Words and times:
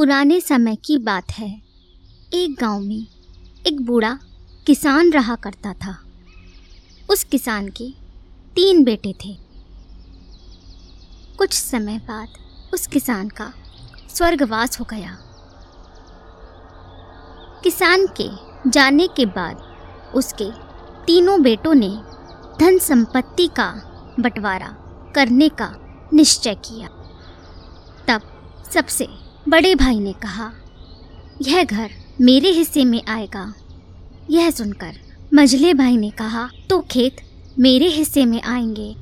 पुराने 0.00 0.40
समय 0.40 0.76
की 0.76 0.98
बात 0.98 1.30
है। 1.30 1.62
एक 2.34 2.60
गाँव 2.60 2.80
में 2.80 3.06
एक 3.66 3.80
बूढ़ा 3.80 4.18
किसान 4.66 5.10
रहा 5.10 5.34
करता 5.34 5.72
था। 5.72 6.04
उस 7.10 7.24
किसान 7.24 7.68
के 7.68 7.90
तीन 8.54 8.84
बेटे 8.84 9.12
थे। 9.12 9.36
कुछ 11.38 11.52
समय 11.52 11.98
बाद 11.98 12.28
उस 12.74 12.86
किसान 12.86 13.28
का 13.28 13.52
स्वर्गवास 14.14 14.80
हो 14.80 14.84
गया। 14.84 15.18
किसान 17.64 18.06
के 18.20 18.28
जाने 18.70 19.08
के 19.08 19.26
बाद 19.26 19.56
उसके 20.14 20.50
तीनों 21.06 21.42
बेटों 21.42 21.74
ने 21.74 21.90
धन 22.60 22.78
संपत्ति 22.78 23.46
का 23.46 23.70
बंटवारा 24.20 24.76
करने 25.14 25.48
का 25.48 25.74
निश्चय 26.12 26.54
किया। 26.54 26.88
तब 28.08 28.20
सबसे 28.74 29.29
बड़े 29.48 29.74
भाई 29.74 29.98
ने 30.00 30.12
कहा, 30.12 30.50
यह 31.42 31.64
घर 31.64 31.90
मेरे 32.20 32.50
हिस्से 32.50 32.84
में 32.84 33.02
आएगा। 33.08 33.52
यह 34.30 34.50
सुनकर 34.50 34.98
मझले 35.34 35.72
भाई 35.74 35.96
ने 35.96 36.10
कहा 36.10 36.48
तो 36.70 36.80
खेत 36.80 37.16
मेरे 37.58 37.88
हिस्से 37.88 38.24
में 38.24 38.42
आएँगे। 38.42 38.94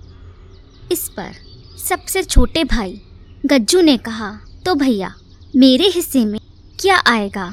इस 0.92 1.08
पर 1.08 1.32
सबसे 1.78 2.22
छोटे 2.22 2.64
भाई 2.64 3.00
गज्जू 3.46 3.80
ने 3.80 3.96
कहा 3.96 4.30
तो 4.64 4.74
भैया, 4.74 5.14
मेरे 5.56 5.88
हिस्से 5.88 6.24
में 6.24 6.40
क्या 6.80 7.02
आएगा? 7.06 7.50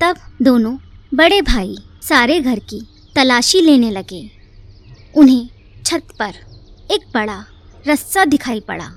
तब 0.00 0.16
दोनों 0.42 0.76
बड़े 1.14 1.40
भाई 1.42 1.76
सारे 2.02 2.40
घर 2.40 2.58
की 2.58 2.80
तलाशी 3.14 3.60
लेने 3.60 3.90
लगे। 3.90 4.30
उन्हें 5.16 5.48
छत 5.86 6.02
पर 6.18 6.34
एक 6.90 7.08
बड़ा 7.14 7.44
रस्सा 7.88 8.24
दिखाई 8.24 8.60
पड़ा। 8.60 8.90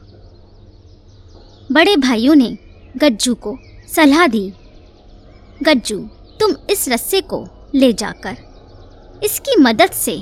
बड़े 1.72 1.96
भाइयों 1.96 2.36
ने 2.36 2.58
गज्जू 2.98 3.34
को 3.36 3.58
सलाह 3.96 4.26
दी, 4.28 4.52
गज्जू, 5.64 5.98
तुम 6.40 6.56
इस 6.70 6.88
रस्से 6.90 7.22
को 7.22 7.46
ले 7.76 7.92
जाकर 7.94 8.38
इसकी 9.24 9.56
मदद 9.62 9.92
से 9.92 10.16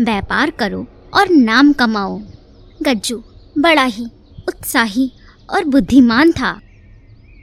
व्यापार 0.00 0.50
करो 0.50 0.86
और 1.14 1.28
नाम 1.28 1.72
कमाओ। 1.72 2.18
गज्जू 2.82 3.22
बड़ा 3.58 3.84
ही 3.84 4.04
उत्साही 4.48 5.10
और 5.50 5.64
बुद्धिमान 5.64 6.32
था। 6.32 6.60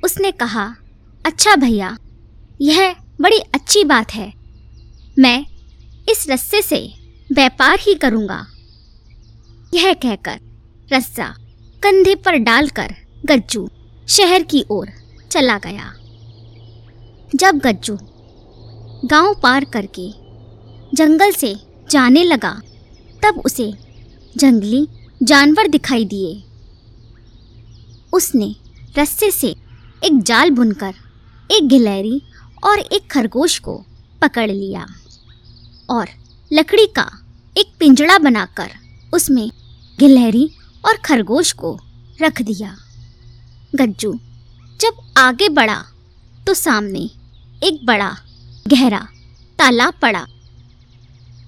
उसने 0.04 0.32
कहा 0.32 0.66
अच्छा 1.26 1.56
भैया, 1.56 1.98
यह 2.62 2.96
बड़ी 3.22 3.40
अच्छी 3.56 3.84
बात 3.84 4.14
है। 4.14 4.32
मैं 5.20 5.46
इस 6.10 6.26
रस्से 6.30 6.62
से 6.62 6.80
व्यापार 7.30 7.80
ही 7.80 7.94
करूँगा। 7.94 8.46
यह 9.74 9.94
कहकर 9.94 10.40
रस्सा 10.94 11.36
कंधे 11.84 12.16
पर 12.16 12.36
डालकर 12.38 12.96
गज्जू 13.26 13.70
शहर 14.08 14.44
की 14.44 14.66
ओर 14.72 14.90
चला 15.32 15.58
गया। 15.58 15.94
जब 17.36 17.58
गज्जू 17.58 17.98
गाँव 19.06 19.34
पार 19.44 19.66
करके 19.66 20.10
जंगल 20.96 21.32
से 21.32 21.56
जाने 21.92 22.24
लगा, 22.24 22.62
तब 23.24 23.42
उसे 23.46 23.74
जंगली 24.38 24.88
जानवर 25.24 25.68
दिखाई 25.68 26.06
दिए। 26.06 26.44
उसने 28.14 28.56
रस्से 28.98 29.32
से 29.32 29.56
एक 30.04 30.22
जाल 30.24 30.50
बुनकर, 30.50 30.94
एक 31.52 31.68
गिलहरी 31.68 32.22
और 32.64 32.80
एक 32.80 33.12
खरगोश 33.12 33.60
को 33.60 33.86
पकड़ 34.22 34.52
लिया 34.52 34.86
और 35.90 36.08
लकड़ी 36.54 36.86
का 36.86 37.10
एक 37.58 37.76
पिंजड़ा 37.80 38.18
बनाकर 38.18 38.72
उसमें 39.14 39.50
गिलहरी 40.00 40.50
और 40.86 40.98
खरगोश 40.98 41.52
को 41.52 41.80
रख 42.22 42.42
दिया। 42.42 42.76
गज्जू, 43.74 44.12
जब 44.80 44.98
आगे 45.18 45.50
बढ़ा 45.50 45.84
तो 46.48 46.54
सामने 46.54 47.00
एक 47.64 47.80
बड़ा 47.86 48.10
गहरा 48.68 49.00
तालाब 49.60 49.94
पड़ा। 50.02 50.26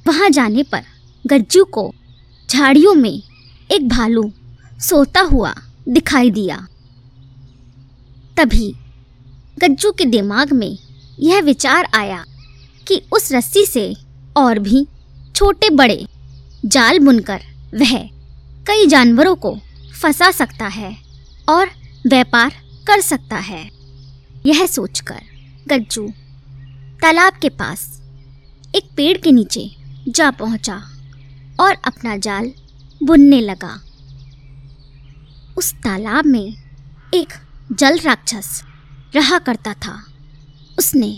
वहाँ 0.07 0.29
जाने 0.29 0.63
पर 0.63 0.83
गज्जू 1.25 1.63
को 1.65 1.93
झाड़ियों 2.49 2.93
में 2.93 3.21
एक 3.71 3.87
भालू 3.89 4.31
सोता 4.79 5.21
हुआ 5.21 5.53
दिखाई 5.89 6.31
दिया। 6.31 6.57
तभी 8.37 8.73
गज्जू 9.59 9.91
के 9.91 10.05
दिमाग 10.05 10.53
में 10.53 10.77
यह 11.19 11.41
विचार 11.41 11.87
आया 11.95 12.23
कि 12.87 13.01
उस 13.13 13.31
रस्सी 13.31 13.65
से 13.65 13.93
और 14.37 14.59
भी 14.59 14.85
छोटे 15.35 15.69
बड़े 15.69 16.05
जाल 16.65 16.99
बुनकर 16.99 17.41
वह 17.73 17.97
कई 18.67 18.85
जानवरों 18.87 19.35
को 19.35 19.57
फंसा 20.01 20.31
सकता 20.31 20.67
है 20.67 20.95
और 21.49 21.69
व्यापार 22.07 22.53
कर 22.87 23.01
सकता 23.01 23.37
है। 23.37 23.69
यह 24.45 24.65
सोचकर 24.65 25.21
गज्जू 25.67 26.07
तालाब 27.01 27.33
के 27.33 27.49
पास 27.49 27.85
एक 28.75 28.89
पेड़ 28.97 29.17
के 29.17 29.31
नीचे 29.31 29.69
जा 30.07 30.29
पहुँचा 30.31 30.75
और 31.59 31.75
अपना 31.85 32.15
जाल 32.17 32.51
बुनने 33.03 33.39
लगा। 33.41 33.73
उस 35.57 35.73
तालाब 35.73 36.25
में 36.25 36.55
एक 37.13 37.33
जल 37.71 37.99
राक्षस 37.99 38.61
रहा 39.15 39.39
करता 39.39 39.73
था। 39.75 39.95
उसने 40.79 41.17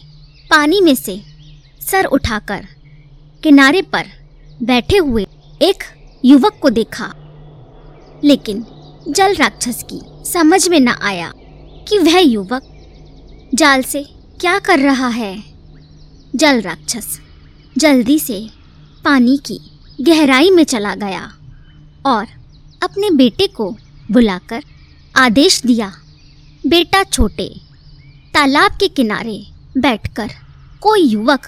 पानी 0.49 0.81
में 0.81 0.95
से 0.95 1.21
सर 1.81 2.05
उठाकर 2.05 2.67
किनारे 3.43 3.81
पर 3.81 4.07
बैठे 4.63 4.97
हुए 4.97 5.25
एक 5.61 5.83
युवक 6.25 6.59
को 6.61 6.69
देखा, 6.69 7.13
लेकिन 8.23 8.65
जल 9.09 9.35
राक्षस 9.35 9.83
की 9.83 10.01
समझ 10.25 10.67
में 10.69 10.79
न 10.79 10.87
आया 11.01 11.31
कि 11.87 11.97
वह 11.97 12.19
युवक 12.19 12.63
जाल 13.55 13.81
से 13.83 14.03
क्या 14.41 14.57
कर 14.59 14.79
रहा 14.79 15.07
है। 15.07 15.43
जल 16.35 16.61
राक्षस 16.61 17.19
जल्दी 17.77 18.19
से 18.19 18.39
पानी 19.05 19.37
की 19.37 19.59
गहराई 20.01 20.49
में 20.49 20.63
चला 20.63 20.93
गया 20.95 21.21
और 22.05 22.27
अपने 22.83 23.09
बेटे 23.09 23.47
को 23.47 23.69
बुलाकर 24.11 24.63
आदेश 25.15 25.61
दिया, 25.61 25.91
बेटा 26.67 27.03
छोटे, 27.03 27.47
तालाब 28.33 28.71
के 28.71 28.87
किनारे 28.87 29.37
बैठकर 29.77 30.29
कोई 30.81 31.01
युवक 31.01 31.45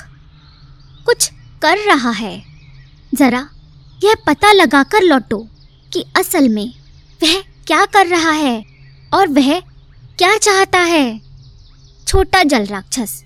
कुछ 1.06 1.30
कर 1.62 1.78
रहा 1.78 2.12
है। 2.12 2.42
ज़रा 3.16 3.48
यह 4.04 4.16
पता 4.28 4.52
लगाकर 4.54 5.04
लौटो 5.04 5.48
कि 5.92 6.06
असल 6.18 6.50
में 6.50 6.68
वह 7.24 7.42
क्या 7.68 7.86
कर 7.86 8.08
रहा 8.08 8.32
है? 8.32 8.66
और 9.14 9.28
वह 9.28 9.60
क्या 10.18 10.38
चाहता 10.38 10.80
है? 10.80 11.22
छोटा 12.08 12.44
जल 12.44 12.66
राक्षस 12.66 13.24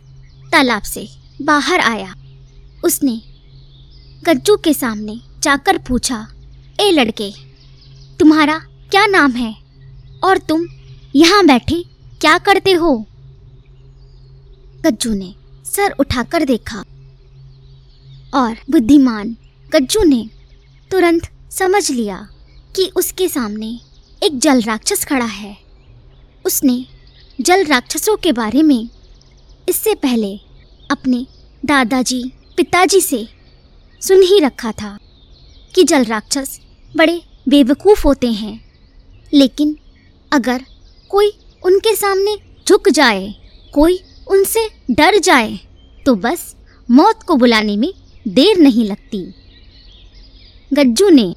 तालाब 0.51 0.81
से 0.81 1.07
बाहर 1.41 1.79
आया। 1.79 2.13
उसने 2.83 3.21
गज्जू 4.23 4.57
के 4.57 4.73
सामने 4.73 5.19
जाकर 5.39 5.77
पूछा, 5.77 6.27
ए 6.79 6.91
लड़के, 6.91 7.31
तुम्हारा 8.19 8.57
क्या 8.91 9.05
नाम 9.05 9.31
है? 9.31 9.55
और 10.23 10.37
तुम 10.37 10.65
यहाँ 11.15 11.45
बैठे 11.45 11.83
क्या 12.21 12.37
करते 12.37 12.71
हो? 12.71 12.95
गज्जू 14.85 15.13
ने 15.13 15.33
सर 15.65 15.91
उठाकर 15.91 16.45
देखा 16.45 16.83
और 18.33 18.55
बुद्धिमान 18.69 19.35
गज्जू 19.73 20.03
ने 20.03 20.29
तुरंत 20.91 21.29
समझ 21.51 21.91
लिया 21.91 22.27
कि 22.75 22.91
उसके 22.95 23.27
सामने 23.27 23.79
एक 24.23 24.37
जल 24.39 24.61
राक्षस 24.61 25.03
खड़ा 25.05 25.25
है। 25.25 25.57
उसने 26.45 26.85
जल 27.41 27.65
राक्षसों 27.65 28.15
के 28.17 28.31
बारे 28.31 28.61
में 28.63 28.89
इससे 29.69 29.93
पहले 29.95 30.35
अपने 30.91 31.25
दादाजी, 31.65 32.23
पिताजी 32.57 33.01
से 33.01 33.27
सुन 34.01 34.21
ही 34.21 34.39
रखा 34.39 34.71
था 34.71 34.97
कि 35.75 35.83
जल 35.83 36.03
राक्षस 36.03 36.59
बड़े 36.95 37.21
बेवकूफ़ 37.49 38.07
होते 38.07 38.31
हैं। 38.31 38.59
लेकिन 39.33 39.77
अगर 40.31 40.65
कोई 41.09 41.31
उनके 41.63 41.95
सामने 41.95 42.35
झुक 42.69 42.89
जाए, 42.89 43.33
कोई 43.73 43.99
उनसे 44.27 44.67
डर 44.91 45.17
जाए 45.17 45.59
तो 46.05 46.15
बस 46.15 46.55
मौत 46.91 47.23
को 47.23 47.35
बुलाने 47.35 47.77
में 47.77 47.93
देर 48.27 48.57
नहीं 48.57 48.85
लगती। 48.85 49.25
गज्जू 50.73 51.09
ने 51.09 51.33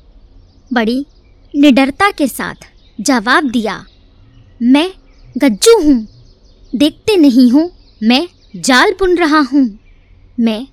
बड़ी 0.72 1.04
निडरता 1.54 2.10
के 2.10 2.26
साथ 2.28 2.69
जवाब 3.00 3.50
दिया, 3.50 3.74
मैं 4.60 4.90
गज्जू 5.36 5.78
हूँ, 5.82 6.06
देखते 6.72 7.16
नहीं 7.16 7.50
हूँ, 7.52 7.70
मैं 8.00 8.26
जाल 8.56 8.92
बुन 8.92 9.16
रहा 9.18 9.38
हूँ। 9.52 9.64
मैं 10.38 10.64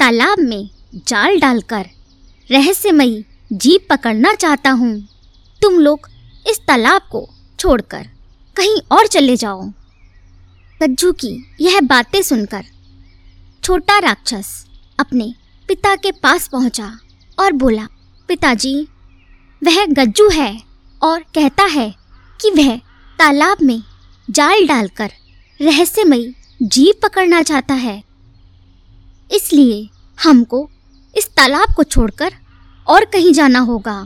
तालाब 0.00 0.38
में 0.40 0.68
जाल 1.08 1.38
डालकर 1.40 1.86
रहस्यमयी 2.48 3.24
जीप 3.52 3.86
पकड़ना 3.90 4.34
चाहता 4.34 4.70
हूँ। 4.70 4.92
तुम 5.62 5.78
लोग 5.78 6.08
इस 6.46 6.60
तालाब 6.68 7.08
को 7.10 7.28
छोड़कर 7.58 8.06
कहीं 8.56 8.80
और 8.92 9.06
चले 9.06 9.36
जाओ। 9.36 9.62
गज्जू 10.80 11.12
की 11.12 11.34
यह 11.60 11.80
बातें 11.80 12.22
सुनकर 12.22 12.64
छोटा 13.62 13.98
राक्षस 13.98 14.54
अपने 14.98 15.32
पिता 15.68 15.94
के 15.96 16.12
पास 16.12 16.48
पहुँचा 16.48 16.96
और 17.38 17.52
बोला, 17.52 17.86
पिताजी, 18.28 18.80
वह 19.62 19.84
गज्जू 19.86 20.28
है 20.30 20.67
और 21.02 21.20
कहता 21.34 21.64
है 21.64 21.94
कि 22.40 22.50
वह 22.50 22.76
तालाब 23.18 23.62
में 23.62 23.82
जाल 24.28 24.66
डालकर 24.66 25.10
रहस्यमयी 25.60 26.34
जीव 26.62 26.94
पकड़ना 27.02 27.42
चाहता 27.42 27.74
है। 27.74 28.02
इसलिए 29.30 29.88
हमको 30.18 30.68
इस 31.14 31.28
तालाब 31.28 31.74
को 31.76 31.82
छोड़कर 31.84 32.34
और 32.86 33.04
कहीं 33.04 33.32
जाना 33.32 33.58
होगा। 33.60 34.02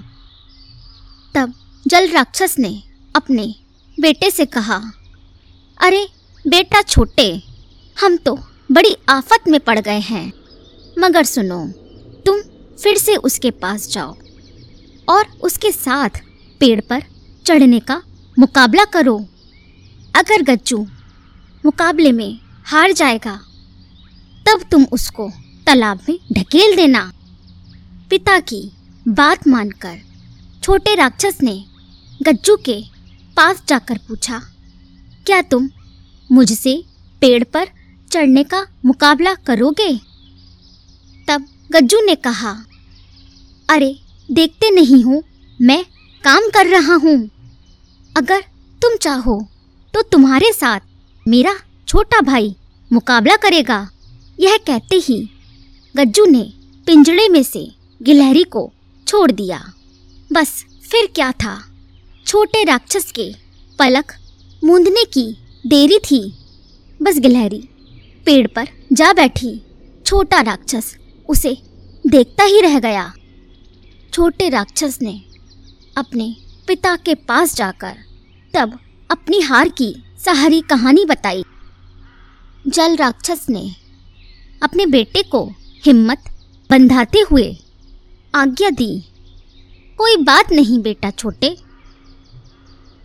तब 1.35 1.55
जल 1.87 2.09
राक्षस 2.09 2.57
ने 2.59 2.83
अपने 3.15 3.55
बेटे 3.99 4.31
से 4.31 4.45
कहा, 4.47 4.81
अरे 5.81 6.07
बेटा 6.45 6.83
छोटे, 6.83 7.43
हम 7.97 8.17
तो 8.17 8.39
बड़ी 8.73 8.97
आफत 9.09 9.49
में 9.49 9.59
पड़ 9.61 9.79
गए 9.79 9.99
हैं। 10.01 10.33
मगर 10.99 11.25
सुनो, 11.25 11.67
तुम 12.27 12.41
फिर 12.83 12.99
से 12.99 13.17
उसके 13.17 13.51
पास 13.51 13.89
जाओ 13.89 14.15
और 15.09 15.27
उसके 15.43 15.73
साथ 15.73 16.21
पेड़ 16.63 16.81
पर 16.81 17.03
चढ़ने 17.47 17.79
का 17.81 18.03
मुकाबला 18.39 18.85
करो। 18.85 19.17
अगर 20.15 20.43
गज्जू 20.43 20.79
मुकाबले 21.65 22.13
में 22.13 22.39
हार 22.65 22.93
जाएगा, 22.93 23.35
तब 24.47 24.63
तुम 24.71 24.85
उसको 24.93 25.29
तालाब 25.67 26.01
में 26.09 26.19
ढकेल 26.33 26.77
देना। 26.77 27.13
पिता 28.11 28.39
की 28.41 28.63
बात 29.09 29.49
मानकर 29.49 29.99
छोटे 30.63 30.95
राक्षस 30.95 31.39
ने 31.43 31.65
गज्जू 32.23 32.57
के 32.57 32.81
पास 33.37 33.63
जाकर 33.69 33.99
पूछा, 33.99 34.41
क्या 35.27 35.43
तुम 35.43 35.69
मुझसे 36.33 36.85
पेड़ 37.21 37.45
पर 37.45 37.69
चढ़ने 38.11 38.45
का 38.45 38.67
मुकाबला 38.85 39.35
करोगे? 39.35 39.93
तब 41.29 41.47
गज्जू 41.73 42.01
ने 42.01 42.15
कहा, 42.15 42.57
अरे, 43.69 43.95
देखते 44.31 44.71
नहीं 44.71 45.05
हो 45.05 45.23
मैं 45.61 45.85
काम 46.25 46.49
कर 46.55 46.67
रहा 46.67 46.95
हूँ। 46.95 47.17
अगर 48.15 48.41
तुम 48.83 48.97
चाहो 48.97 49.41
तो 49.95 50.03
तुम्हारे 50.03 50.53
साथ 50.53 50.81
मेरा 51.27 51.55
छोटा 51.89 52.21
भाई 52.21 52.55
मुकाबला 52.91 53.37
करेगा। 53.37 53.79
यह 54.39 54.57
कहते 54.67 54.97
ही 54.99 55.19
गज्जू 55.95 56.25
ने 56.27 56.43
पिंजड़े 56.87 57.29
में 57.29 57.43
से 57.43 57.67
गिलहरी 58.01 58.45
को 58.45 58.71
छोड़ 59.07 59.31
दिया। 59.33 59.59
बस 60.31 60.65
फिर 60.85 61.09
क्या 61.15 61.31
था? 61.33 61.59
छोटे 62.27 62.63
राक्षस 62.65 63.11
के 63.13 63.31
पलक 63.79 64.13
मूंदने 64.63 65.05
की 65.05 65.27
देरी 65.67 65.99
थी। 66.01 66.23
बस 67.01 67.19
गिलहरी 67.19 67.63
पेड़ 68.27 68.47
पर 68.47 68.69
जा 68.93 69.13
बैठी। 69.13 69.61
छोटा 70.07 70.41
राक्षस 70.41 70.95
उसे 71.29 71.57
देखता 72.05 72.45
ही 72.45 72.61
रह 72.61 72.79
गया। 72.81 73.13
छोटे 74.13 74.49
राक्षस 74.49 74.99
ने 75.03 75.21
अपने 75.97 76.35
पिता 76.69 76.95
के 76.97 77.15
पास 77.15 77.55
जाकर 77.57 77.97
तब 78.55 78.79
अपनी 79.11 79.41
हार 79.41 79.69
की 79.69 79.95
सहारी 80.19 80.61
कहानी 80.61 81.05
बताई। 81.05 81.45
जल 82.65 82.97
राक्षस 82.97 83.47
ने 83.51 83.65
अपने 84.63 84.87
बेटे 84.87 85.23
को 85.23 85.45
हिम्मत 85.85 86.25
बंधाते 86.71 87.21
हुए 87.21 87.47
आज्ञा 88.35 88.71
दी, 88.71 89.01
कोई 89.99 90.17
बात 90.17 90.53
नहीं 90.53 90.81
बेटा 90.83 91.11
छोटे, 91.13 91.57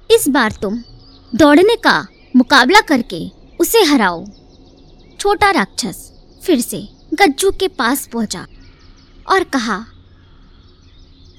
इस 0.09 0.27
बार 0.29 0.51
तुम 0.61 0.81
दौड़ने 1.31 1.75
का 1.75 1.99
मुकाबला 2.35 2.81
करके 2.81 3.19
उसे 3.59 3.83
हराओ। 3.83 4.25
छोटा 5.19 5.49
राक्षस 5.51 6.11
फिर 6.41 6.61
से 6.61 6.87
गज्जू 7.13 7.51
के 7.51 7.67
पास 7.69 8.07
पहुँचा 8.07 8.45
और 9.25 9.43
कहा, 9.45 9.77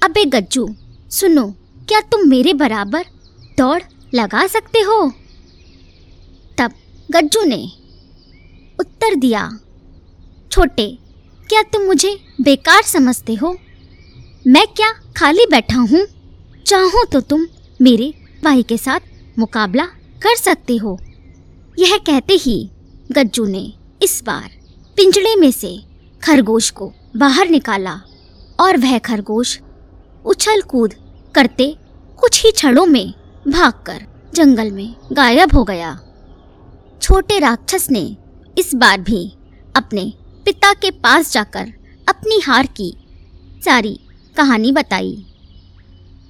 अबे 0.01 0.25
गज्जू 0.27 0.67
सुनो, 1.09 1.45
क्या 1.89 1.99
तुम 2.01 2.27
मेरे 2.29 2.53
बराबर 2.53 3.05
दौड़ 3.57 3.81
लगा 4.15 4.45
सकते 4.47 4.79
हो? 4.79 5.11
तब 6.57 6.73
गज्जू 7.11 7.43
ने 7.43 7.63
उत्तर 8.79 9.15
दिया, 9.15 9.49
छोटे, 10.51 10.87
क्या 11.49 11.61
तुम 11.63 11.81
मुझे 11.81 12.15
बेकार 12.41 12.83
समझते 12.83 13.33
हो? 13.33 13.55
मैं 14.47 14.65
क्या 14.67 14.91
खाली 15.17 15.45
बैठा 15.45 15.77
हूँ? 15.77 16.05
चाहो 16.65 17.03
तो 17.05 17.21
तुम 17.21 17.45
मेरे 17.81 18.13
भाई 18.43 18.63
के 18.63 18.77
साथ 18.77 18.99
मुकाबला 19.39 19.85
कर 20.23 20.35
सकते 20.35 20.77
हो। 20.77 20.97
यह 21.79 21.97
कहते 21.97 22.33
ही 22.33 22.69
गज्जू 23.11 23.45
ने 23.45 23.71
इस 24.03 24.21
बार 24.23 24.49
पिंजड़े 24.97 25.35
में 25.35 25.51
से 25.51 25.77
खरगोश 26.23 26.69
को 26.69 26.91
बाहर 27.17 27.49
निकाला 27.49 28.01
और 28.59 28.77
वह 28.77 28.97
खरगोश 28.97 29.59
उछल 30.25 30.61
कूद 30.61 30.93
करते 31.35 31.75
कुछ 32.19 32.43
ही 32.45 32.51
क्षणों 32.51 32.85
में 32.85 33.13
भागकर 33.47 34.05
जंगल 34.35 34.71
में 34.71 34.95
गायब 35.13 35.53
हो 35.53 35.63
गया। 35.63 35.99
छोटे 37.01 37.39
राक्षस 37.39 37.89
ने 37.91 38.17
इस 38.57 38.73
बार 38.75 39.01
भी 39.01 39.25
अपने 39.75 40.11
पिता 40.45 40.73
के 40.73 40.91
पास 40.91 41.31
जाकर 41.33 41.71
अपनी 42.07 42.39
हार 42.39 42.67
की 42.77 42.93
सारी 43.65 43.99
कहानी 44.35 44.71
बताई। 44.71 45.15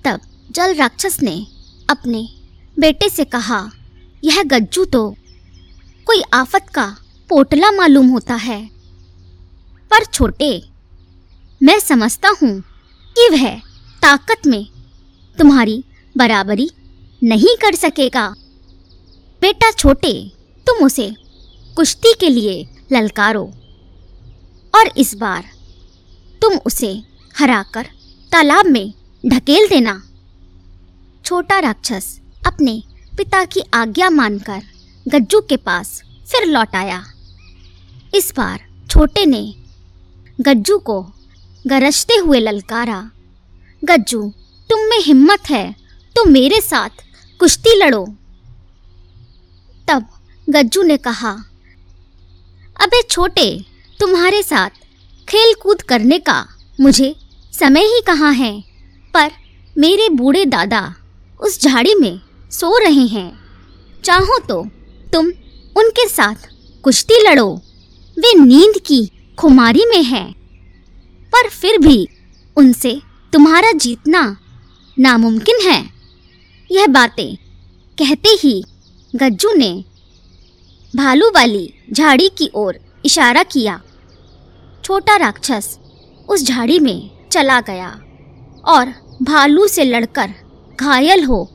तब 0.05 0.21
जल 0.51 0.73
राक्षस 0.75 1.21
ने 1.21 1.35
अपने 1.89 2.27
बेटे 2.77 3.09
से 3.09 3.25
कहा, 3.25 3.69
यह 4.23 4.41
गज्जू 4.43 4.85
तो 4.85 5.09
कोई 6.07 6.21
आफत 6.33 6.69
का 6.69 6.85
पोटला 7.29 7.71
मालूम 7.71 8.07
होता 8.07 8.35
है। 8.35 8.65
पर 9.91 10.05
छोटे, 10.05 10.51
मैं 11.61 11.79
समझता 11.79 12.29
हूँ 12.41 12.59
कि 13.15 13.29
वह 13.29 13.68
ताकत 14.01 14.47
में 14.47 14.65
तुम्हारी 15.37 15.83
बराबरी 16.17 16.69
नहीं 17.23 17.55
कर 17.55 17.75
सकेगा। 17.75 18.27
बेटा 19.41 19.71
छोटे, 19.71 20.13
तुम 20.67 20.85
उसे 20.85 21.09
कुश्ती 21.75 22.13
के 22.19 22.29
लिए 22.29 22.67
ललकारो 22.91 23.43
और 24.73 24.87
इस 24.97 25.13
बार 25.15 25.45
तुम 26.41 26.57
उसे 26.65 26.91
हराकर 27.35 27.87
तालाब 28.31 28.65
में 28.65 28.93
ढकेल 29.23 29.67
देना। 29.67 30.01
छोटा 31.25 31.59
राक्षस 31.59 32.19
अपने 32.47 32.81
पिता 33.17 33.45
की 33.45 33.63
आज्ञा 33.73 34.09
मानकर 34.09 34.61
गज्जू 35.07 35.41
के 35.41 35.57
पास 35.57 36.01
फिर 36.31 36.47
लौट 36.47 36.75
आया। 36.75 37.03
इस 38.15 38.33
बार 38.37 38.67
छोटे 38.89 39.25
ने 39.25 39.43
गज्जू 40.41 40.77
को 40.79 41.01
गरजते 41.67 42.15
हुए 42.15 42.39
ललकारा 42.39 42.99
गज्जू, 43.83 44.21
तुम 44.69 44.79
में 44.79 44.99
हिम्मत 44.99 45.49
है 45.49 45.71
तो 46.15 46.23
मेरे 46.25 46.59
साथ 46.61 47.03
कुश्ती 47.39 47.75
लड़ो। 47.77 48.05
तब 49.87 50.05
गज्जू 50.47 50.81
ने 50.83 50.97
कहा, 50.97 51.31
अबे 52.75 53.01
छोटे, 53.03 53.47
तुम्हारे 53.99 54.41
साथ 54.43 54.69
खेल 55.27 55.53
कूद 55.53 55.81
करने 55.81 56.19
का 56.19 56.45
मुझे 56.79 57.15
समय 57.53 57.85
ही 57.85 58.01
कहाँ 58.07 58.33
है? 58.33 58.51
पर 59.13 59.31
मेरे 59.75 60.09
बूढ़े 60.09 60.45
दादा 60.45 60.83
उस 61.39 61.61
झाड़ी 61.61 61.95
में 61.95 62.19
सो 62.51 62.77
रहे 62.77 63.05
हैं। 63.07 63.31
चाहो 64.03 64.39
तो 64.39 64.63
तुम 65.13 65.27
उनके 65.75 66.07
साथ 66.09 66.47
कुश्ती 66.83 67.23
लड़ो, 67.23 67.49
वे 68.17 68.33
नींद 68.35 68.81
की 68.85 69.05
खुमारी 69.37 69.85
में 69.85 70.03
हैं, 70.03 70.31
पर 71.33 71.49
फिर 71.51 71.77
भी 71.77 72.07
उनसे 72.57 72.99
तुम्हारा 73.33 73.71
जीतना 73.71 74.21
नामुमकिन 74.97 75.59
है। 75.63 75.79
यह 76.69 76.87
बातें 76.87 77.35
कहते 77.97 78.29
ही 78.29 78.53
गज्जू 79.13 79.51
ने 79.53 79.71
भालू 80.93 81.29
वाली 81.29 81.73
झाड़ी 81.93 82.29
की 82.37 82.49
ओर 82.55 82.79
इशारा 83.05 83.43
किया। 83.43 83.79
छोटा 84.83 85.15
राक्षस 85.17 85.77
उस 86.29 86.43
झाड़ी 86.43 86.79
में 86.79 87.09
चला 87.31 87.59
गया 87.61 87.89
और 88.65 88.93
भालू 89.21 89.67
से 89.67 89.83
लड़कर 89.83 90.33
घायल 90.79 91.23
हो 91.23 91.47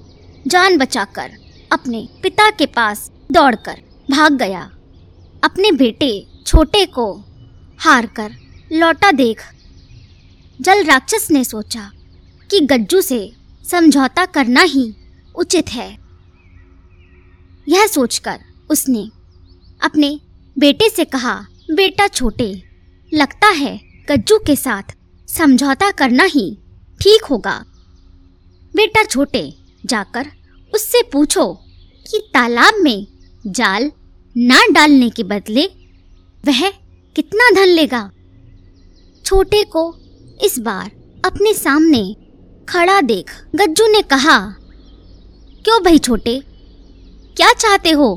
जान 0.47 0.79
बचाकर 0.79 1.33
अपने 1.73 2.07
पिता 2.23 2.51
के 2.51 2.67
पास 2.67 3.11
दौड़कर 3.33 3.81
भाग 4.11 4.33
गया। 4.33 4.71
अपने 5.43 5.73
बेटे 5.73 6.13
छोटे 6.47 6.85
को 6.87 7.13
हार 7.79 8.07
कर 8.07 8.35
लौटा 8.73 9.11
देख 9.13 9.43
जल 10.61 10.85
राक्षस 10.85 11.29
ने 11.31 11.45
सोचा 11.45 11.91
कि 12.51 12.61
गज्जू 12.61 13.01
से 13.01 13.33
समझौता 13.71 14.27
करना 14.27 14.63
ही 14.63 14.95
उचित 15.35 15.69
है। 15.69 15.99
यह 17.69 17.87
सोचकर 17.87 18.41
उसने 18.71 19.11
अपने 19.83 20.21
बेटे 20.59 20.89
से 20.89 21.05
कहा, 21.05 21.47
बेटा 21.71 22.09
छोटे, 22.09 22.63
लगता 23.15 23.49
है 23.49 23.81
गज्जू 24.11 24.39
के 24.39 24.57
साथ 24.57 24.83
समझौता 25.29 25.91
करना 25.91 26.25
ही 26.25 26.59
ठीक 27.01 27.25
होगा। 27.25 27.65
बेटा 28.77 29.05
छोटे, 29.05 29.55
जाकर 29.87 30.27
उससे 30.75 31.03
पूछो 31.03 31.53
कि 32.11 32.31
तालाब 32.35 32.75
में 32.83 33.07
जाल 33.47 33.93
ना 34.37 34.61
डालने 34.73 35.11
के 35.11 35.23
बदले 35.23 35.67
वह 36.45 36.71
कितना 37.17 37.51
धन 37.55 37.69
लेगा? 37.69 38.11
छोटे 39.25 39.65
को 39.65 40.04
इस 40.45 40.59
बार 40.59 40.91
अपने 41.25 41.53
सामने 41.55 42.17
खड़ा 42.69 43.01
देख 43.01 43.31
गज्जू 43.55 43.87
ने 43.87 44.03
कहा, 44.03 44.39
क्यों 45.65 45.83
भाई 45.83 45.99
छोटे? 45.99 46.43
क्या 47.37 47.53
चाहते 47.53 47.91
हो? 47.91 48.15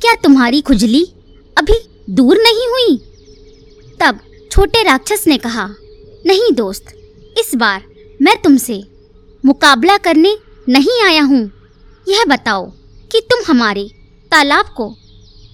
क्या 0.00 0.14
तुम्हारी 0.14 0.60
खुजली 0.60 1.04
अभी 1.58 1.78
दूर 2.10 2.36
नहीं 2.36 2.68
हुई? 2.68 2.96
तब 4.00 4.20
छोटे 4.52 4.82
राक्षस 4.82 5.24
ने 5.26 5.38
कहा, 5.38 5.66
नहीं 6.26 6.52
दोस्त, 6.52 6.84
इस 7.38 7.54
बार 7.54 7.82
मैं 8.22 8.36
तुमसे 8.42 8.82
मुकाबला 9.44 9.96
करने 9.96 10.36
नहीं 10.68 11.02
आया 11.04 11.22
हूँ। 11.22 11.50
यह 12.08 12.24
बताओ 12.28 12.66
कि 13.12 13.20
तुम 13.20 13.44
हमारे 13.46 13.88
तालाब 14.30 14.74
को 14.76 14.94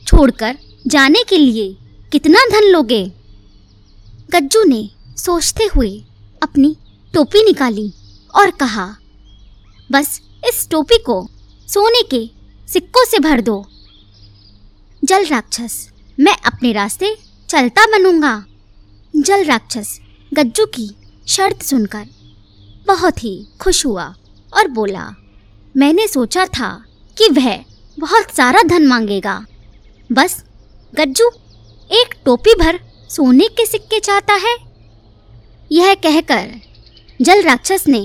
छोड़कर 0.06 0.58
जाने 0.86 1.22
के 1.28 1.38
लिए 1.38 1.76
कितना 2.12 2.46
धन 2.50 2.70
लोगे? 2.70 3.04
गज्जू 4.30 4.64
ने 4.64 4.97
सोचते 5.18 5.64
हुए 5.64 5.90
अपनी 6.42 6.76
टोपी 7.14 7.44
निकाली 7.44 7.92
और 8.34 8.50
कहा, 8.50 8.86
बस 9.90 10.20
इस 10.48 10.68
टोपी 10.70 10.98
को 10.98 11.26
सोने 11.68 12.02
के 12.02 12.20
सिक्कों 12.68 13.04
से 13.04 13.18
भर 13.18 13.40
दो। 13.40 13.64
जल 15.02 15.24
राक्षस, 15.26 15.88
मैं 16.18 16.36
अपने 16.46 16.72
रास्ते 16.72 17.14
चलता 17.48 17.86
बनूँगा। 17.86 18.44
जल 19.14 19.44
राक्षस, 19.44 19.98
गज्जू 20.34 20.66
की 20.66 20.90
शर्त 21.28 21.62
सुनकर 21.62 22.06
बहुत 22.86 23.22
ही 23.24 23.46
खुश 23.60 23.84
हुआ 23.86 24.14
और 24.52 24.68
बोला, 24.68 25.08
मैंने 25.74 26.06
सोचा 26.08 26.46
था 26.46 26.70
कि 27.16 27.28
वह 27.32 27.64
बहुत 27.98 28.34
सारा 28.36 28.62
धन 28.62 28.86
मांगेगा। 28.86 29.44
बस 30.10 30.42
गज्जू, 30.92 31.30
एक 31.90 32.14
टोपी 32.24 32.54
भर 32.54 32.80
सोने 33.10 33.48
के 33.48 33.66
सिक्के 33.66 34.00
चाहता 34.00 34.34
है 34.36 34.56
यह 35.70 35.94
कहकर 35.94 36.52
जल 37.20 37.42
राक्षस 37.42 37.84
ने 37.88 38.00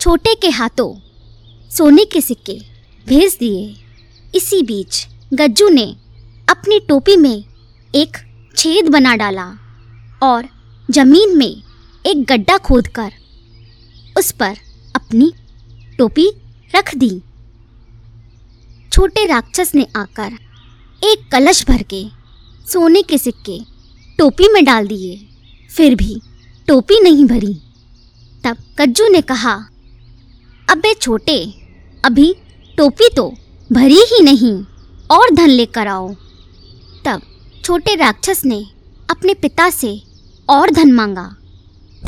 छोटे 0.00 0.34
के 0.34 0.48
हाथों 0.48 0.94
सोने 1.70 2.04
के 2.04 2.20
सिक्के 2.20 2.58
भेज 3.06 3.36
दिए। 3.40 3.74
इसी 4.34 4.62
बीच 4.62 5.06
गज्जू 5.34 5.68
ने 5.68 5.84
अपनी 6.48 6.78
टोपी 6.80 7.16
में 7.16 7.44
एक 7.94 8.16
छेद 8.56 8.88
बना 8.88 9.16
डाला 9.16 9.46
और 10.22 10.48
ज़मीन 10.88 11.36
में 11.38 11.62
एक 12.04 12.24
गड्ढा 12.24 12.56
खोदकर 12.58 13.12
उस 14.18 14.30
पर 14.32 14.56
अपनी 14.96 15.32
टोपी 15.98 16.30
रख 16.74 16.94
दी। 16.94 17.10
छोटे 18.92 19.26
राक्षस 19.26 19.74
ने 19.74 19.86
आकर 19.96 20.38
एक 21.02 21.28
कलश 21.32 21.66
भर 21.66 21.82
के 21.82 22.04
सोने 22.66 23.02
के 23.02 23.18
सिक्के 23.18 23.60
टोपी 24.18 24.52
में 24.52 24.64
डाल 24.64 24.86
दिए। 24.86 25.26
फिर 25.70 25.94
भी 25.94 26.20
टोपी 26.70 27.00
नहीं 27.00 27.24
भरी। 27.24 27.60
तब 28.44 28.56
कज्जू 28.78 29.08
ने 29.08 29.20
कहा, 29.20 29.54
अबे 30.70 30.94
छोटे, 30.94 31.54
अभी 32.04 32.34
टोपी 32.76 33.08
तो 33.16 33.34
भरी 33.72 33.98
ही 33.98 34.22
नहीं, 34.22 34.64
और 35.10 35.34
धन 35.34 35.48
लेकर 35.48 35.86
आओ। 35.86 36.14
तब 37.04 37.22
छोटे 37.64 37.94
राक्षस 37.94 38.42
ने 38.44 38.66
अपने 39.10 39.34
पिता 39.34 39.70
से 39.70 40.02
और 40.48 40.70
धन 40.70 40.92
मांगा। 40.92 41.36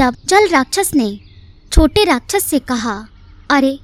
तब 0.00 0.16
जल 0.26 0.48
राक्षस 0.48 0.90
ने 0.94 1.20
छोटे 1.72 2.04
राक्षस 2.04 2.44
से 2.44 2.58
कहा, 2.58 3.08
अरे, 3.50 3.78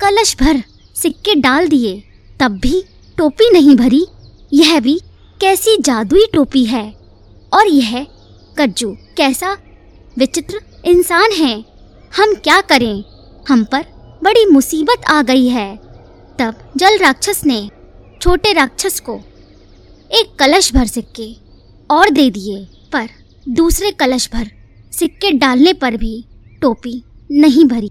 कलश 0.00 0.36
भर 0.40 0.64
सिक्के 0.94 1.34
डाल 1.34 1.68
दिए, 1.68 2.04
तब 2.40 2.52
भी 2.52 2.84
टोपी 3.18 3.50
नहीं 3.52 3.76
भरी। 3.76 4.06
यह 4.52 4.80
भी 4.80 5.00
कैसी 5.40 5.76
जादुई 5.80 6.26
टोपी 6.32 6.64
है, 6.64 6.94
और 7.52 7.66
यह 7.66 8.06
कज्जू 8.58 8.96
कैसा 9.16 9.56
विचित्र 10.18 10.60
इंसान 10.84 11.32
हैं। 11.32 11.64
हम 12.16 12.34
क्या 12.34 12.60
करें? 12.60 13.04
हम 13.48 13.64
पर 13.64 13.84
बड़ी 14.24 14.44
मुसीबत 14.46 15.04
आ 15.08 15.22
गई 15.22 15.46
है। 15.48 15.76
तब 16.38 16.72
जल 16.76 16.98
राक्षस 16.98 17.44
ने 17.44 17.68
छोटे 18.22 18.52
राक्षस 18.52 19.00
को 19.00 19.20
एक 20.10 20.34
कलश 20.38 20.72
भर 20.74 20.86
सिक्के 20.86 21.36
और 21.90 22.10
दे 22.10 22.30
दिए, 22.30 22.64
पर 22.92 23.08
दूसरे 23.48 23.90
कलश 23.90 24.28
भर 24.32 24.50
सिक्के 24.92 25.30
डालने 25.30 25.72
पर 25.72 25.96
भी 25.96 26.24
टोपी 26.60 27.02
नहीं 27.30 27.64
भरी। 27.64 27.90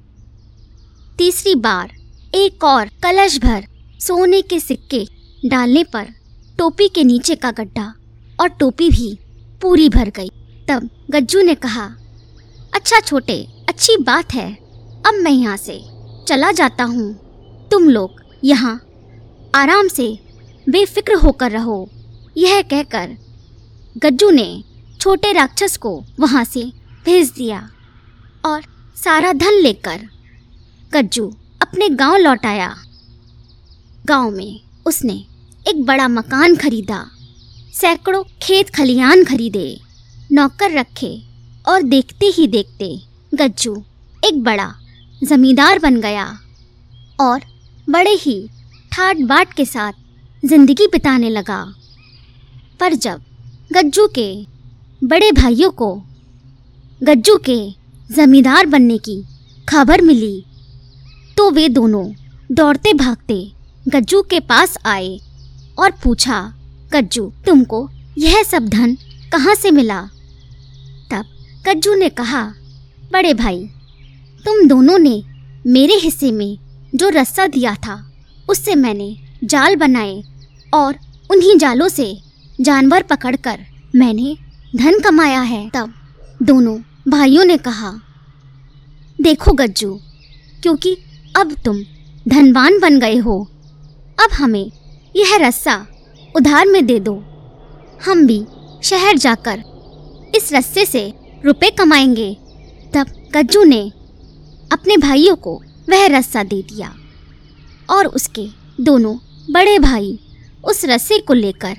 तीसरी 1.18 1.56
बार 1.56 1.92
एक 2.36 2.64
और 2.64 2.90
कलश 3.04 3.40
भर 3.40 3.66
सोने 4.00 4.42
के 4.42 4.60
सिक्के 4.60 5.06
डालने 5.46 5.84
पर 5.84 6.08
टोपी 6.58 6.88
के 6.88 7.04
नीचे 7.04 7.36
का 7.36 7.52
गड्ढा 7.52 7.94
और 8.40 8.48
टोपी 8.50 8.90
भी 8.90 9.18
पूरी 9.62 9.90
भर 9.90 10.10
गई। 10.10 10.30
तब 10.68 10.90
गज्जू 11.12 11.42
ने 11.42 11.56
कहा 11.56 11.90
अच्छा 12.74 13.00
छोटे, 13.00 13.36
अच्छी 13.70 13.96
बात 13.98 14.34
है। 14.34 14.52
अब 15.08 15.14
मैं 15.14 15.32
यहाँ 15.32 15.58
से 15.58 15.80
चला 16.28 16.52
जाता 16.52 16.84
हूँ। 16.84 17.14
तुम 17.72 17.90
लोग 17.90 18.22
यहाँ 18.44 18.80
आराम 19.56 19.88
से 19.88 20.08
बेफिक्र 20.70 21.16
होकर 21.16 21.52
रहो। 21.52 21.90
यह 22.38 22.62
कहकर 22.62 23.16
गज्जू 23.98 24.30
ने 24.30 24.64
छोटे 25.02 25.32
राक्षस 25.34 25.78
को 25.78 25.92
वहाँ 26.20 26.44
से 26.44 26.64
भेज 27.06 27.32
दिया 27.32 27.60
और 28.46 28.62
सारा 28.98 29.34
धन 29.34 29.54
लेकर 29.54 30.08
गज्जू 30.94 31.28
अपने 31.62 31.90
गाँव 31.90 32.16
लौट 32.18 32.46
आया। 32.46 32.76
गाँव 34.06 34.30
में 34.32 34.60
उसने 34.86 35.14
एक 35.66 35.84
बड़ा 35.86 36.08
मकान 36.08 36.56
खरीदा। 36.56 37.04
सैकड़ों 37.74 38.24
खेत 38.42 38.70
खलियान 38.70 39.24
खरीदे, 39.26 39.80
नौकर 40.32 40.72
रखे 40.72 41.12
और 41.66 41.82
देखते 41.84 42.26
ही 42.26 42.48
देखते 42.48 42.88
गज्जू 43.34 43.74
एक 44.26 44.44
बड़ा 44.44 44.74
जमींदार 45.24 45.80
बन 45.80 46.00
गया 46.02 46.26
और 47.20 47.42
बड़े 47.90 48.12
ही 48.12 48.36
ठाट 48.92 49.18
बाट 49.18 49.54
के 49.54 49.66
साथ 49.66 49.94
ज़िंदगी 50.46 50.88
बिताने 50.88 51.30
लगा। 51.30 51.64
पर 52.80 52.94
जब 52.94 53.22
गज्जू 53.74 54.08
के 54.08 54.30
बड़े 55.04 55.32
भाइयों 55.32 55.72
को 55.72 55.94
गज्जू 57.04 57.38
के 57.50 57.60
जमींदार 58.10 58.66
बनने 58.66 58.98
की 58.98 59.22
खबर 59.70 60.02
मिली 60.02 60.46
तो 61.38 61.50
वे 61.52 61.68
दोनों 61.70 62.06
दौड़ते 62.52 62.94
भागते 62.94 63.44
गज्जू 63.88 64.22
के 64.22 64.40
पास 64.40 64.78
आए 64.86 65.20
और 65.80 65.92
पूछा, 66.04 66.42
गज्जू, 66.94 67.32
तुमको 67.46 67.90
यह 68.18 68.44
सब 68.44 68.68
धन 68.70 68.96
कहाँ 69.32 69.56
से 69.56 69.72
मिला? 69.72 70.02
गज्जू 71.68 71.94
ने 71.94 72.08
कहा, 72.10 72.42
बड़े 73.12 73.34
भाई, 73.34 73.60
तुम 74.46 74.68
दोनों 74.68 74.98
ने 74.98 75.24
मेरे 75.68 75.94
हिस्से 75.94 76.32
में 76.32 76.58
जो 76.96 77.10
रस्सा 77.10 77.46
दिया 77.48 77.74
था, 77.76 77.96
उससे 78.50 78.76
मैंने 78.76 79.16
जाल 79.44 79.76
बनाए 79.76 80.22
और 80.74 80.96
उन्हीं 81.32 81.58
जालों 81.58 81.88
से 81.88 82.18
जानवर 82.62 83.04
पकड़कर 83.04 83.60
मैंने 83.96 84.36
धन 84.76 85.00
कमाया 85.00 85.42
है। 85.42 85.70
तब 85.70 85.94
दोनों 86.44 86.78
भाइयों 87.08 87.46
ने 87.46 87.58
कहा, 87.58 87.94
देखो 89.22 89.54
गज्जू 89.54 90.00
क्योंकि 90.64 90.98
अब 91.40 91.56
तुम 91.66 91.84
धनवान 92.26 92.80
बन 92.80 93.00
गए 93.00 93.18
हो, 93.18 93.40
अब 94.24 94.34
हमें 94.34 94.72
यह 95.16 95.38
रस्सा 95.38 95.86
उधार 96.36 96.68
में 96.68 96.86
दे 96.86 97.00
दो। 97.00 97.14
हम 98.06 98.28
भी 98.28 98.46
शहर 98.84 99.18
जाकर 99.18 99.64
इस 100.36 100.54
रस्से 100.54 100.86
से 100.86 101.12
रुपए 101.46 101.70
कमाएँगे, 101.70 102.38
तब 102.94 103.32
गज्जू 103.34 103.64
ने 103.64 103.90
अपने 104.72 104.98
भाइयों 104.98 105.36
को 105.36 105.64
वह 105.90 106.08
रस्सा 106.08 106.44
दे 106.44 106.62
दिया 106.62 106.96
और 107.90 108.08
उसके 108.08 108.48
दोनों 108.84 109.18
बड़े 109.52 109.80
भाई 109.80 110.20
उस 110.64 110.86
रस्से 110.86 111.18
को 111.20 111.34
लेकर 111.34 111.78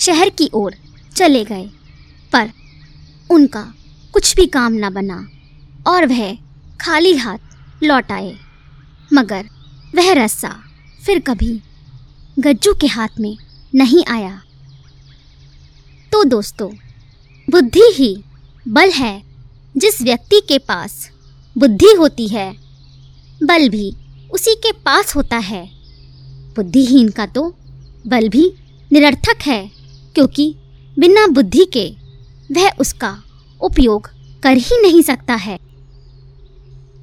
शहर 0.00 0.28
की 0.28 0.50
ओर 0.54 0.74
चले 1.16 1.44
गए। 1.44 1.70
पर 2.32 2.50
उनका 3.30 3.74
कुछ 4.12 4.36
भी 4.36 4.46
काम 4.46 4.72
न 4.72 4.90
बना 4.90 5.28
और 5.86 6.06
वह 6.06 6.34
खाली 6.80 7.16
हाथ 7.16 7.38
लौट 7.82 8.12
आए। 8.12 8.36
मगर 9.12 9.48
वह 9.94 10.12
रस्सा 10.12 10.62
फिर 11.06 11.18
कभी 11.18 11.60
गज्जू 12.38 12.74
के 12.74 12.86
हाथ 12.86 13.20
में 13.20 13.36
नहीं 13.74 14.04
आया। 14.08 14.42
तो 16.12 16.24
दोस्तों, 16.24 16.70
बुद्धि 17.50 17.92
ही 17.94 18.24
बल 18.68 18.90
है। 18.90 19.22
जिस 19.76 20.00
व्यक्ति 20.02 20.40
के 20.40 20.58
पास 20.58 21.10
बुद्धि 21.58 21.92
होती 21.98 22.28
है, 22.28 22.52
बल 23.42 23.68
भी 23.68 23.92
उसी 24.32 24.54
के 24.54 24.72
पास 24.72 25.14
होता 25.16 25.36
है। 25.36 25.64
बुद्धिहीन 26.56 27.08
का 27.08 27.26
तो 27.26 27.42
बल 28.06 28.28
भी 28.28 28.52
निरर्थक 28.90 29.42
है, 29.42 29.70
क्योंकि 30.14 30.54
बिना 30.98 31.26
बुद्धि 31.26 31.64
के 31.72 31.86
वह 32.52 32.70
उसका 32.80 33.16
उपयोग 33.60 34.08
कर 34.42 34.56
ही 34.56 34.80
नहीं 34.82 35.02
सकता 35.02 35.34
है। 35.34 35.58